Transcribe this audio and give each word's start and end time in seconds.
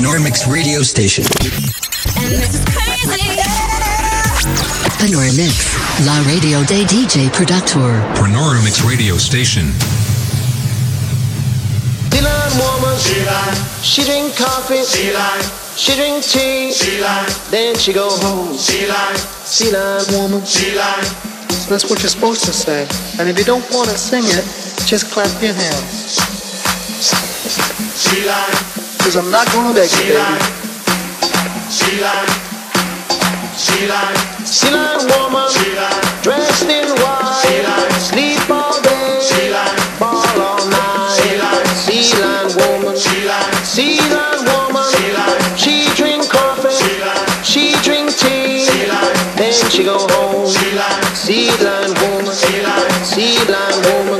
Panoramics 0.00 0.50
radio 0.50 0.80
station. 0.80 1.24
And 2.16 2.32
this 2.32 2.54
is 2.56 2.64
crazy. 2.72 3.36
Panoramics, 4.96 5.76
la 6.06 6.16
radio 6.22 6.64
des 6.64 6.86
DJ 6.86 7.28
producteur. 7.28 8.00
Panoramics 8.14 8.80
radio 8.80 9.18
station. 9.18 9.70
Sea 12.08 12.24
woman, 12.56 12.96
she 13.82 14.02
drink 14.04 14.34
coffee, 14.38 14.82
she 15.76 15.94
drink 15.94 16.24
tea, 16.24 16.72
then 17.50 17.76
she 17.76 17.92
go 17.92 18.08
home. 18.08 18.56
Sea 18.56 18.86
line 18.88 20.00
woman, 20.16 20.40
That's 21.68 21.90
what 21.90 22.00
you're 22.00 22.08
supposed 22.08 22.44
to 22.46 22.54
say. 22.54 22.88
And 23.18 23.28
if 23.28 23.38
you 23.38 23.44
don't 23.44 23.70
want 23.70 23.90
to 23.90 23.98
sing 23.98 24.24
it, 24.24 24.44
just 24.86 25.12
clap 25.12 25.42
your 25.42 25.52
hands. 25.52 26.16
Because 29.10 29.26
I'm 29.26 29.32
not 29.32 29.50
going 29.50 29.74
beg 29.74 29.90
you, 29.90 30.14
baby. 30.14 30.38
sea 34.46 34.70
line 34.70 35.02
woman, 35.10 35.50
dressed 36.22 36.70
in 36.70 36.86
white, 37.02 37.42
She 37.42 37.58
lied. 37.58 37.90
sleep 37.98 38.48
all 38.48 38.80
day, 38.82 39.18
ball 39.98 40.22
all 40.38 40.62
night. 40.70 41.10
Sea 41.74 42.06
line 42.22 42.54
woman, 42.54 42.94
sea 42.94 43.98
line 44.14 44.46
woman, 44.46 44.86
she 45.58 45.90
drink 45.98 46.30
coffee, 46.30 46.70
she 47.42 47.74
drink 47.82 48.14
tea, 48.14 48.62
then 49.34 49.52
she 49.70 49.82
go 49.82 50.06
home. 50.06 50.46
Sea 50.46 51.50
line 51.58 51.94
woman, 51.98 52.30
sea 52.30 53.42
line 53.50 53.82
woman, 53.90 54.19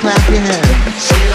clap 0.00 0.30
your 0.30 0.40
hands. 0.40 1.06
She 1.06 1.28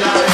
lied. 0.00 0.29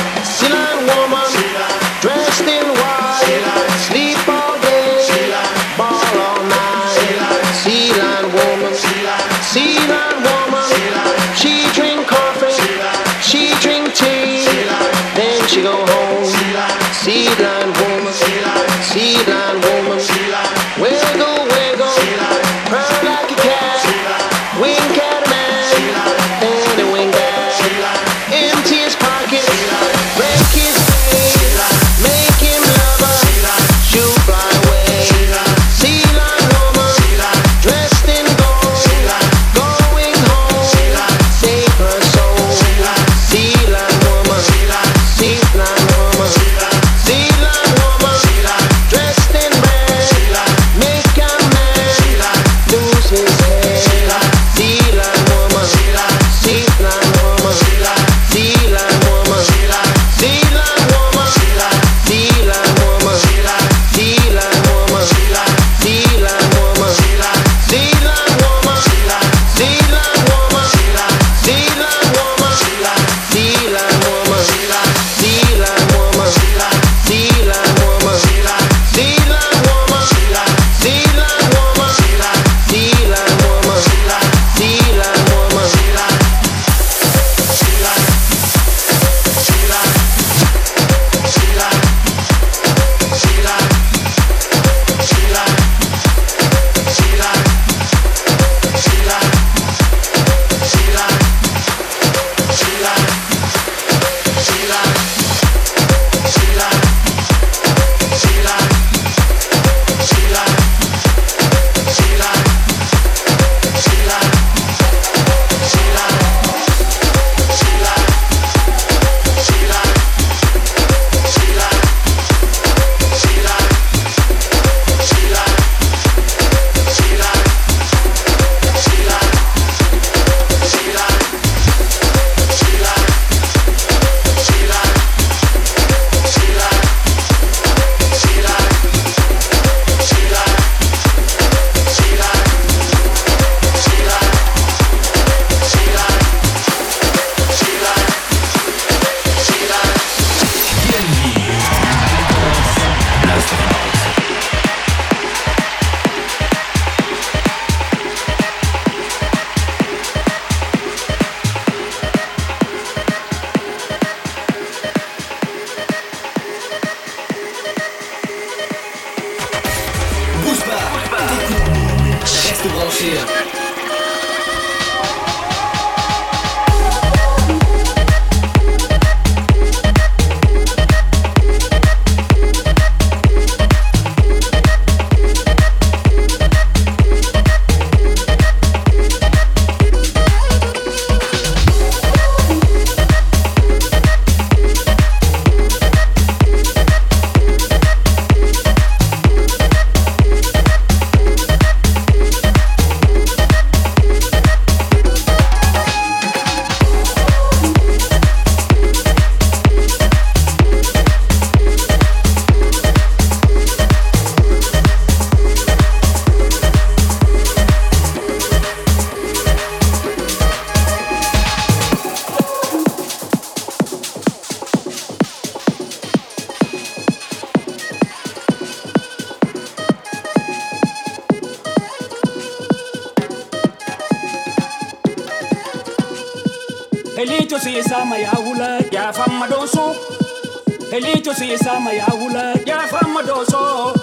siisama 241.39 241.93
yaawula 241.93 242.55
jaafama 242.67 243.23
yahula 243.23 243.95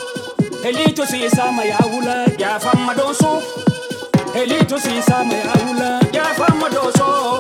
eliitu 0.63 1.05
siisama 1.07 1.65
yaawula 1.65 2.27
jaafama 2.37 2.93
dooso 2.93 3.41
eliitu 4.35 4.79
yahula 4.79 5.35
yaawula 5.35 5.99
jaafama 6.11 6.69
dooso 6.69 7.39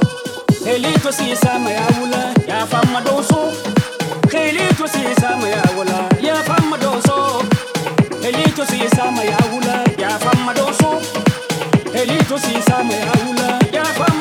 eliitu 0.65 1.13
siisama 1.13 1.71
yaawula 1.71 2.33
yahula 2.47 3.01
dooso 3.01 3.53
eliitu 4.33 4.87
siisama 4.87 5.49
yaawula 5.49 6.09
jaafama 6.21 6.77
dooso 6.77 7.43
yahula 8.27 8.65
siisama 8.65 9.23
yaawula 9.23 9.83
jaafama 9.97 10.53
dooso 10.53 11.01
eliitu 11.93 12.39
siisama 12.39 12.93
yahula 12.93 13.59
jaafama 13.71 14.12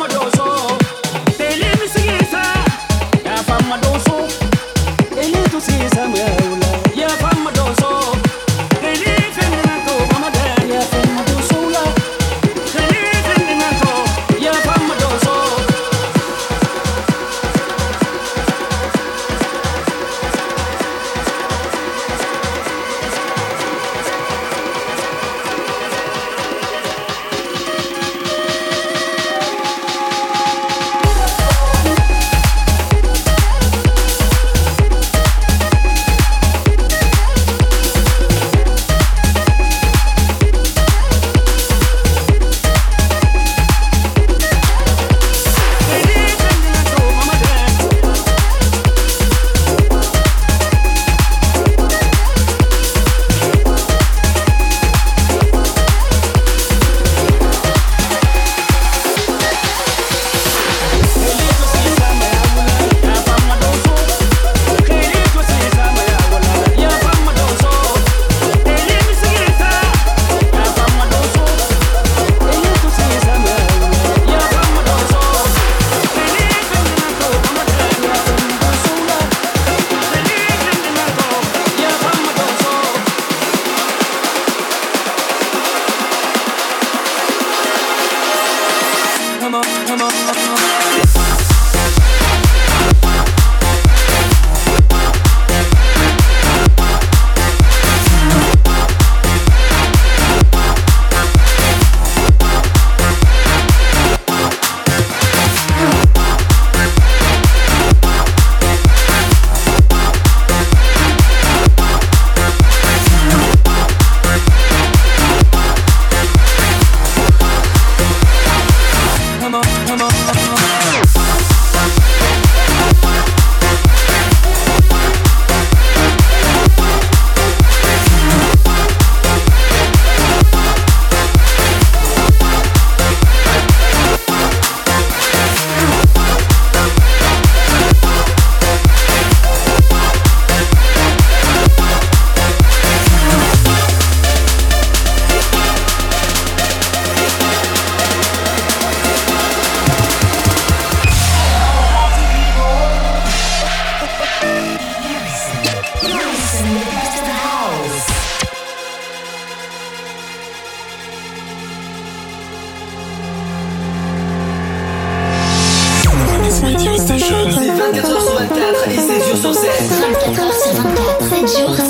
sur 169.43 169.53
7. 169.55 169.71
24 169.91 170.55
sur 170.55 170.75
24. 170.75 171.29
7 171.29 171.41
jours 171.59 171.75
sur 171.75 171.85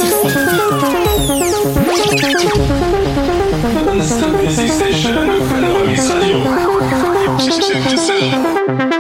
7. 8.07 8.92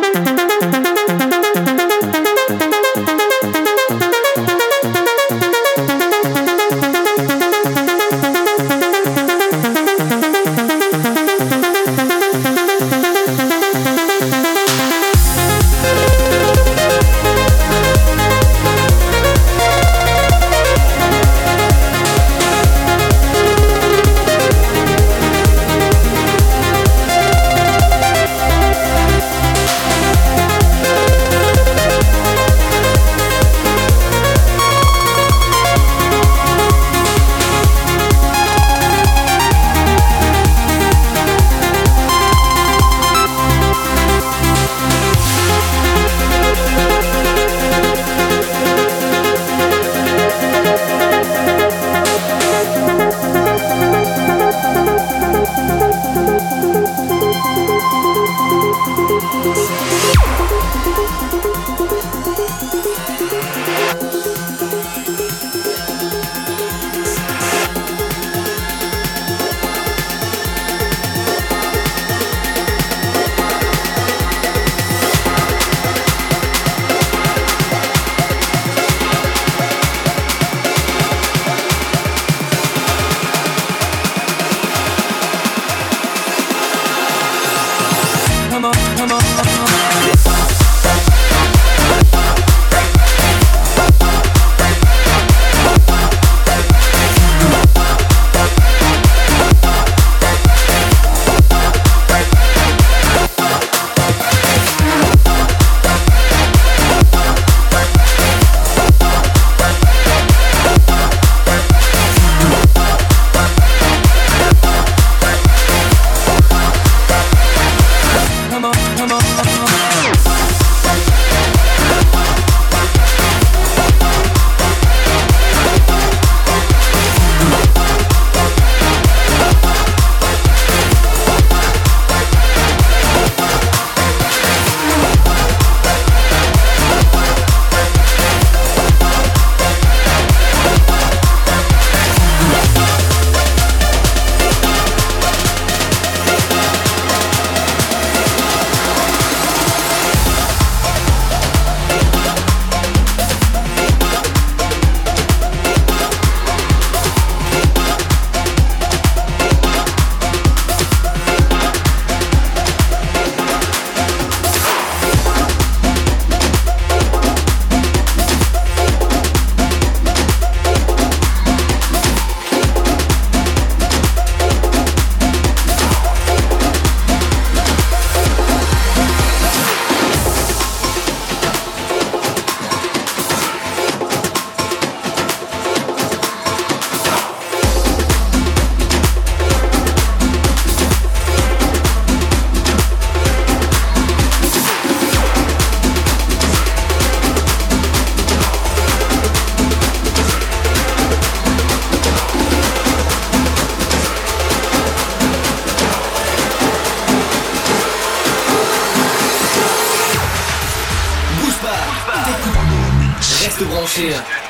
reste. 213.64 214.41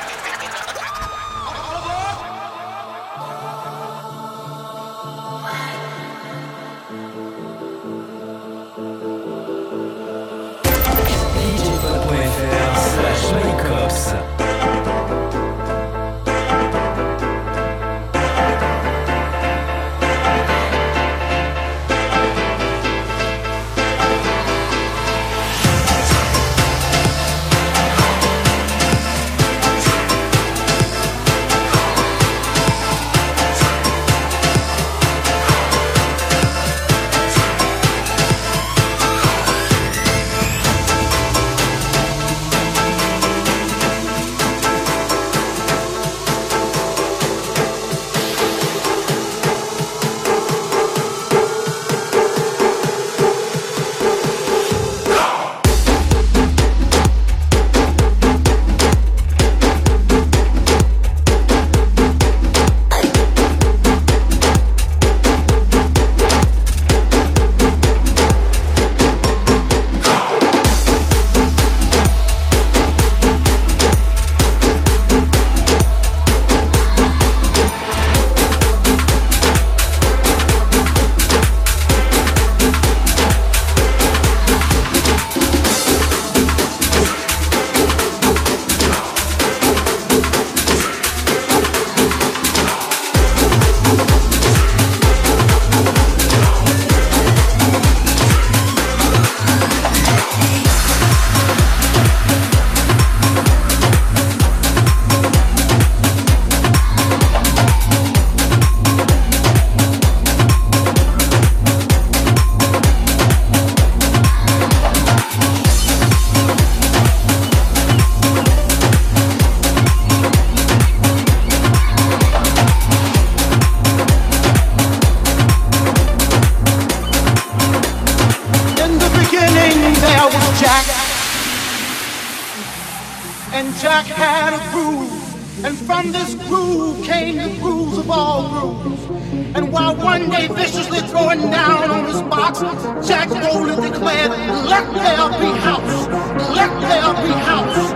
One 139.97 140.29
day 140.29 140.47
viciously 140.47 140.99
throwing 141.07 141.49
down 141.51 141.89
on 141.89 142.05
his 142.05 142.21
box, 142.23 142.59
Jack 143.07 143.29
Rowland 143.29 143.81
declared, 143.81 144.31
let 144.67 144.85
there 144.93 145.29
be 145.39 145.49
house, 145.59 146.07
let 146.55 146.71
there 146.81 147.13
be 147.23 147.31
house, 147.49 147.93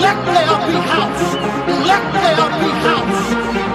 let 0.00 0.18
there 0.26 0.58
be 0.66 0.76
house, 0.94 1.34
let 1.86 2.04
there 2.12 2.48
be 2.60 2.70
house. 2.86 3.22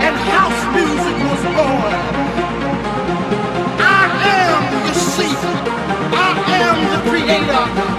And 0.06 0.16
house 0.32 0.62
music 0.76 1.18
was 1.30 1.44
born. 1.56 1.94
I 3.80 4.04
am 4.40 4.62
the 4.88 4.94
seed, 4.94 5.38
I 6.14 6.32
am 6.62 6.78
the 6.92 7.10
creator. 7.10 7.95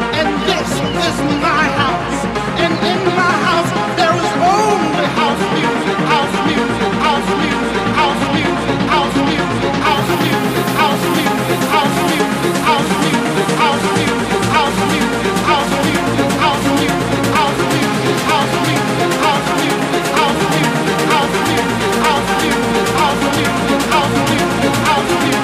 house 23.44 24.30
music, 24.30 24.72
house 24.72 24.86
out 24.88 25.10
of 25.12 25.24
music. 25.24 25.35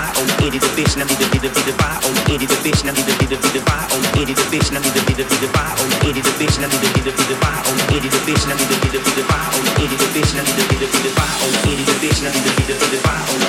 vibe 0.00 0.16
on 0.20 0.26
the 0.26 0.34
eddy 0.46 0.58
the 0.58 0.70
bitch 0.76 0.96
now 0.96 1.04
did 1.04 1.18
the 1.20 1.26
did 1.28 1.42
the 1.42 1.50
did 1.52 1.66
the 1.68 1.74
vibe 1.76 2.00
on 2.06 2.12
the 2.16 2.22
eddy 2.32 2.46
the 2.46 2.56
bitch 2.64 2.80
now 2.84 2.92
did 2.92 3.04
the 3.04 3.14
did 3.20 3.28
the 3.28 3.36
did 3.36 3.52
the 3.52 3.60
vibe 3.68 3.92
on 3.92 4.00
the 4.00 4.10
eddy 4.20 4.32
the 4.32 4.44
bitch 4.48 4.68
now 4.72 4.80
did 4.80 4.94
the 4.96 5.02
did 5.04 5.16
the 5.20 5.24
did 5.28 5.40
the 5.44 5.48
vibe 5.52 5.76
on 5.80 5.88
the 5.90 5.98
eddy 6.08 6.20
the 6.24 6.32
bitch 6.40 6.56
now 6.60 6.68
did 6.72 6.80
the 6.80 6.88
did 6.94 7.04
the 7.04 7.12
did 7.12 7.28
the 7.28 7.36
vibe 7.36 7.64
on 7.68 7.76
the 7.76 7.84
eddy 7.96 8.08
the 8.08 8.20
bitch 8.24 8.44
now 8.48 8.56
did 8.56 8.68
the 8.70 8.76
did 8.80 8.92
the 8.92 9.00
did 9.04 9.16
the 9.18 9.24
vibe 9.28 9.52
on 9.52 9.64
the 9.66 9.72
eddy 9.84 9.96
the 10.00 10.08
bitch 10.16 10.32
now 10.36 10.44
did 10.46 10.56
the 10.56 10.64
did 10.70 10.80
the 10.80 10.88
did 10.88 11.04
the 11.04 11.12
vibe 11.18 11.40
on 11.44 11.52
the 11.52 11.60
eddy 11.68 11.84
the 11.84 11.96
bitch 12.00 12.18
now 12.24 12.32
did 12.32 12.44
the 12.46 12.52
did 12.56 12.66
the 12.70 12.74
did 12.80 12.90
the 12.96 13.00
vibe 13.04 13.28
on 13.34 13.39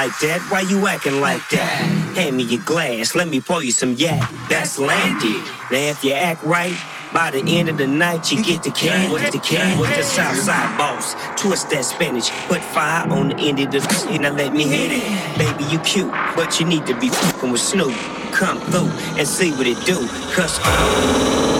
like 0.00 0.18
that. 0.20 0.40
Why 0.48 0.62
you 0.62 0.86
acting 0.86 1.20
like 1.20 1.46
that? 1.50 1.68
Hand 2.16 2.34
me 2.38 2.44
your 2.44 2.62
glass, 2.64 3.14
let 3.14 3.28
me 3.28 3.38
pour 3.38 3.62
you 3.62 3.70
some 3.70 3.92
yak. 3.92 4.30
That's 4.48 4.78
landy. 4.78 5.34
Now 5.70 5.90
if 5.92 6.02
you 6.02 6.14
act 6.14 6.42
right. 6.42 6.74
By 7.12 7.32
the 7.32 7.42
end 7.46 7.68
of 7.68 7.76
the 7.76 7.86
night, 7.86 8.32
you 8.32 8.42
get 8.42 8.62
the 8.62 8.70
can 8.70 9.12
with 9.12 9.30
the 9.30 9.40
can 9.40 9.78
with 9.78 9.94
the 9.94 10.02
Southside 10.02 10.78
boss. 10.78 11.14
Twist 11.36 11.68
that 11.70 11.84
spinach, 11.84 12.30
put 12.48 12.62
fire 12.62 13.06
on 13.10 13.28
the 13.28 13.36
end 13.36 13.58
of 13.60 13.72
the 13.72 13.80
shit. 13.80 14.22
Now 14.22 14.32
let 14.32 14.54
me 14.54 14.64
hit 14.64 14.90
it. 14.92 15.04
Baby, 15.36 15.64
you 15.70 15.78
cute, 15.80 16.12
but 16.34 16.58
you 16.58 16.64
need 16.64 16.86
to 16.86 16.98
be 16.98 17.10
fucking 17.10 17.50
with 17.50 17.60
Snoop. 17.60 17.94
Come 18.32 18.58
through 18.70 18.90
and 19.18 19.28
see 19.28 19.50
what 19.50 19.66
it 19.66 19.84
do. 19.84 19.98
Cause 20.32 20.58
Gotta 20.60 21.59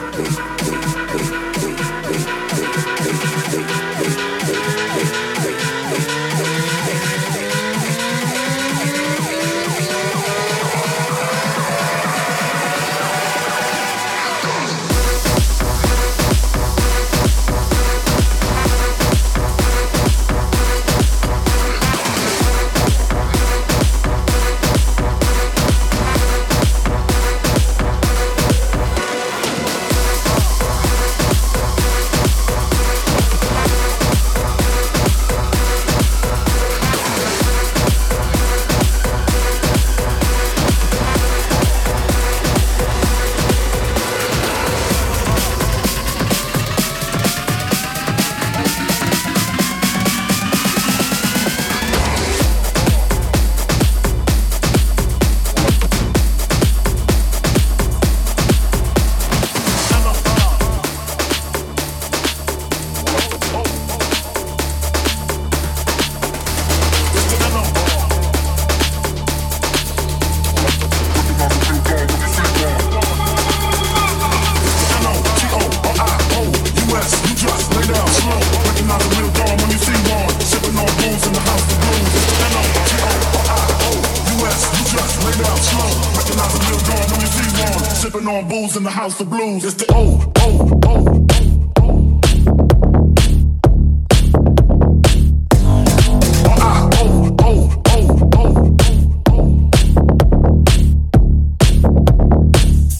boom. 89.51 89.67
It's 89.67 89.73
the 89.73 89.85
oh, 89.89 90.31
oh, 90.37 90.79
oh. 90.85 91.11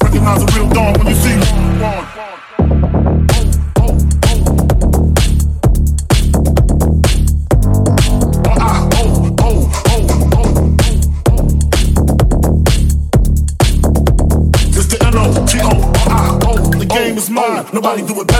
Recognize 0.03 0.41
a 0.41 0.45
real 0.57 0.69
dog 0.69 0.97
when 0.97 1.07
you 1.07 1.15
see 1.15 1.29
him. 1.29 1.70
Nobody 17.73 18.03
oh. 18.03 18.07
do 18.07 18.21
it. 18.21 18.30